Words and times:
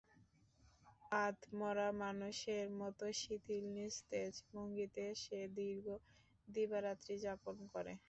আধমরা 1.19 1.87
মানুষের 2.01 2.65
মতো 2.79 3.05
শিথিল 3.19 3.65
নিস্তেজ 3.77 4.33
ভঙ্গিতে 4.49 5.03
সে 5.23 5.39
দীর্ঘ 5.57 5.85
দিবারাত্রি 6.47 7.15
যাপন 7.25 7.55
করে। 7.73 7.93